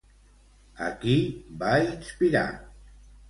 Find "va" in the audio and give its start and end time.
1.63-1.75